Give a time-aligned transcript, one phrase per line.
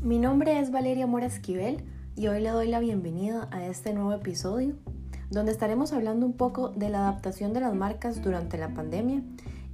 [0.00, 1.82] Mi nombre es Valeria Mora Esquivel
[2.14, 4.76] y hoy le doy la bienvenida a este nuevo episodio
[5.28, 9.22] donde estaremos hablando un poco de la adaptación de las marcas durante la pandemia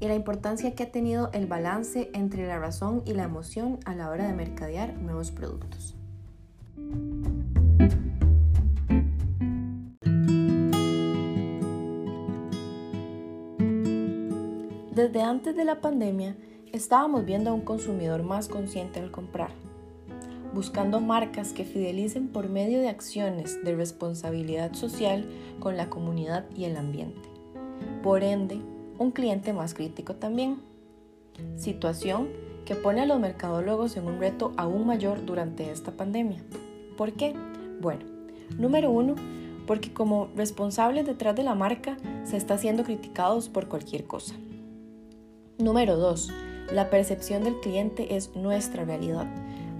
[0.00, 3.94] y la importancia que ha tenido el balance entre la razón y la emoción a
[3.94, 5.94] la hora de mercadear nuevos productos.
[14.94, 16.34] Desde antes de la pandemia,
[16.72, 19.50] estábamos viendo a un consumidor más consciente al comprar,
[20.52, 25.28] buscando marcas que fidelicen por medio de acciones de responsabilidad social
[25.60, 27.28] con la comunidad y el ambiente.
[28.02, 28.60] Por ende,
[28.98, 30.58] un cliente más crítico también.
[31.56, 32.28] Situación
[32.64, 36.42] que pone a los mercadólogos en un reto aún mayor durante esta pandemia.
[36.96, 37.34] ¿Por qué?
[37.80, 38.04] Bueno,
[38.56, 39.14] número uno,
[39.66, 44.34] porque como responsables detrás de la marca se está siendo criticados por cualquier cosa.
[45.58, 46.32] Número 2.
[46.72, 49.26] La percepción del cliente es nuestra realidad.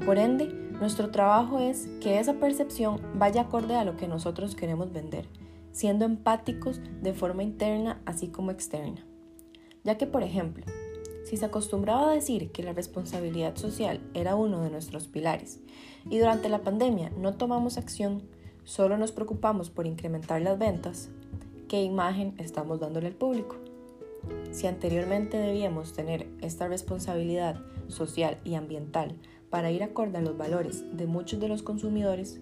[0.04, 0.46] Por ende,
[0.80, 5.28] nuestro trabajo es que esa percepción vaya acorde a lo que nosotros queremos vender,
[5.72, 9.06] siendo empáticos de forma interna así como externa.
[9.82, 10.64] Ya que, por ejemplo,
[11.24, 15.60] si se acostumbraba a decir que la responsabilidad social era uno de nuestros pilares
[16.10, 18.22] y durante la pandemia no tomamos acción,
[18.64, 21.08] solo nos preocupamos por incrementar las ventas,
[21.66, 23.56] ¿qué imagen estamos dándole al público?
[24.52, 29.16] Si anteriormente debíamos tener esta responsabilidad social y ambiental
[29.54, 32.40] para ir acorde a los valores de muchos de los consumidores,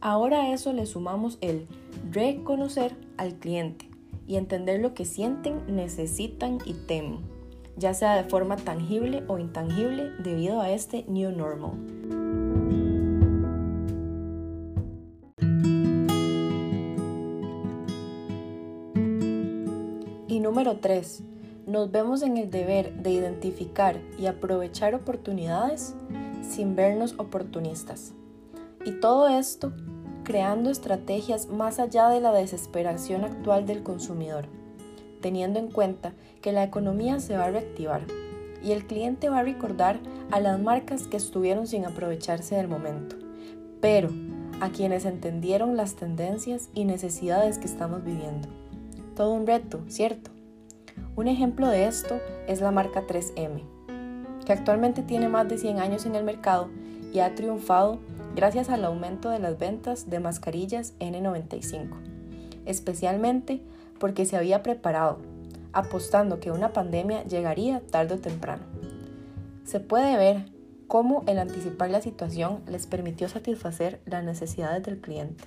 [0.00, 1.68] ahora a eso le sumamos el
[2.10, 3.88] reconocer al cliente
[4.26, 7.20] y entender lo que sienten, necesitan y temen,
[7.76, 11.74] ya sea de forma tangible o intangible debido a este new normal.
[20.26, 21.22] Y número 3.
[21.68, 25.94] Nos vemos en el deber de identificar y aprovechar oportunidades
[26.42, 28.12] sin vernos oportunistas.
[28.84, 29.72] Y todo esto
[30.24, 34.46] creando estrategias más allá de la desesperación actual del consumidor,
[35.22, 36.12] teniendo en cuenta
[36.42, 38.02] que la economía se va a reactivar
[38.62, 43.16] y el cliente va a recordar a las marcas que estuvieron sin aprovecharse del momento,
[43.80, 44.10] pero
[44.60, 48.48] a quienes entendieron las tendencias y necesidades que estamos viviendo.
[49.14, 50.30] Todo un reto, ¿cierto?
[51.16, 53.62] Un ejemplo de esto es la marca 3M,
[54.48, 56.70] que actualmente tiene más de 100 años en el mercado
[57.12, 57.98] y ha triunfado
[58.34, 61.90] gracias al aumento de las ventas de mascarillas N95,
[62.64, 63.60] especialmente
[64.00, 65.18] porque se había preparado,
[65.74, 68.62] apostando que una pandemia llegaría tarde o temprano.
[69.66, 70.46] Se puede ver
[70.86, 75.44] cómo el anticipar la situación les permitió satisfacer las necesidades del cliente.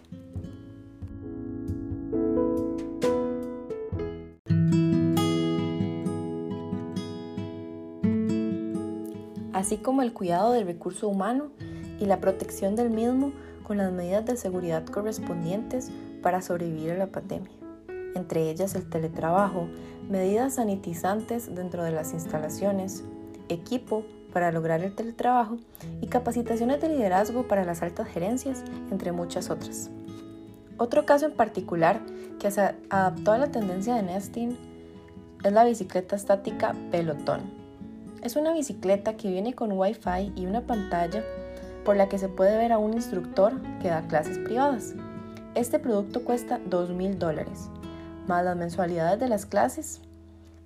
[9.61, 11.51] Así como el cuidado del recurso humano
[11.99, 13.31] y la protección del mismo
[13.63, 15.91] con las medidas de seguridad correspondientes
[16.23, 17.51] para sobrevivir a la pandemia,
[18.15, 19.67] entre ellas el teletrabajo,
[20.09, 23.03] medidas sanitizantes dentro de las instalaciones,
[23.49, 25.57] equipo para lograr el teletrabajo
[26.01, 29.91] y capacitaciones de liderazgo para las altas gerencias, entre muchas otras.
[30.77, 32.01] Otro caso en particular
[32.39, 34.57] que se adaptó a la tendencia de Nesting
[35.43, 37.60] es la bicicleta estática Pelotón
[38.21, 41.23] es una bicicleta que viene con Wi-Fi y una pantalla
[41.83, 44.93] por la que se puede ver a un instructor que da clases privadas.
[45.55, 47.69] Este producto cuesta 2 mil dólares,
[48.27, 50.01] más las mensualidades de las clases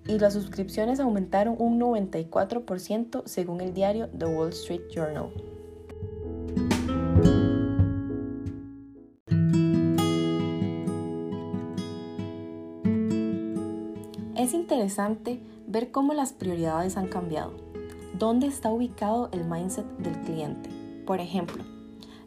[0.05, 5.31] y las suscripciones aumentaron un 94% según el diario The Wall Street Journal.
[14.35, 17.53] Es interesante ver cómo las prioridades han cambiado.
[18.17, 20.69] ¿Dónde está ubicado el mindset del cliente?
[21.05, 21.63] Por ejemplo,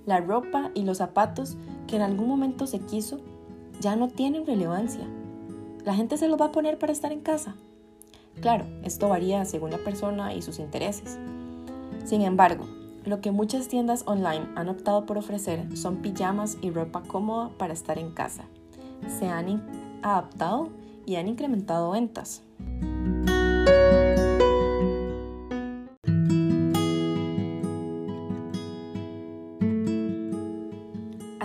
[0.07, 1.57] la ropa y los zapatos
[1.87, 3.21] que en algún momento se quiso
[3.81, 5.07] ya no tienen relevancia.
[5.85, 7.55] ¿La gente se los va a poner para estar en casa?
[8.41, 11.19] Claro, esto varía según la persona y sus intereses.
[12.05, 12.67] Sin embargo,
[13.05, 17.73] lo que muchas tiendas online han optado por ofrecer son pijamas y ropa cómoda para
[17.73, 18.45] estar en casa.
[19.19, 20.69] Se han adaptado
[21.07, 22.43] y han incrementado ventas.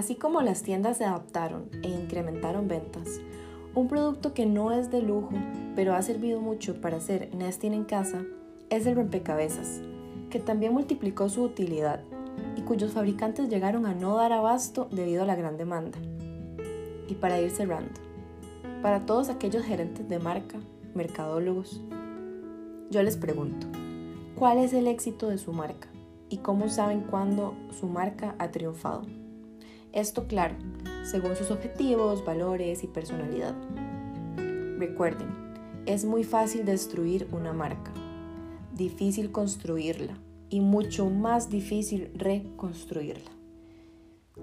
[0.03, 3.21] Así como las tiendas se adaptaron e incrementaron ventas,
[3.73, 5.31] un producto que no es de lujo,
[5.77, 8.21] pero ha servido mucho para hacer nesting en casa,
[8.69, 9.81] es el rompecabezas,
[10.29, 12.01] que también multiplicó su utilidad
[12.57, 15.97] y cuyos fabricantes llegaron a no dar abasto debido a la gran demanda.
[17.07, 17.93] Y para ir cerrando,
[18.81, 20.59] para todos aquellos gerentes de marca,
[20.93, 21.81] mercadólogos,
[22.89, 23.67] yo les pregunto,
[24.35, 25.93] ¿cuál es el éxito de su marca?
[26.33, 29.03] y cómo saben cuándo su marca ha triunfado.
[29.91, 30.55] Esto, claro,
[31.03, 33.53] según sus objetivos, valores y personalidad.
[34.79, 35.27] Recuerden,
[35.85, 37.93] es muy fácil destruir una marca,
[38.73, 40.17] difícil construirla
[40.49, 43.29] y mucho más difícil reconstruirla.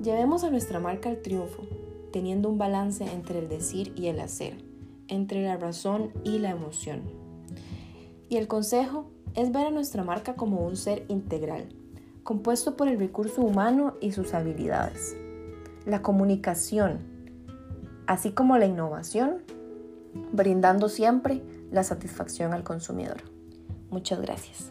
[0.00, 1.64] Llevemos a nuestra marca al triunfo,
[2.12, 4.64] teniendo un balance entre el decir y el hacer,
[5.08, 7.02] entre la razón y la emoción.
[8.30, 11.68] Y el consejo es ver a nuestra marca como un ser integral,
[12.22, 15.16] compuesto por el recurso humano y sus habilidades
[15.86, 16.98] la comunicación,
[18.06, 19.42] así como la innovación,
[20.32, 23.22] brindando siempre la satisfacción al consumidor.
[23.90, 24.70] Muchas gracias.